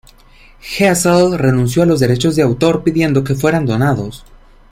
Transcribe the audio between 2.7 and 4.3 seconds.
pidiendo que fueran donados.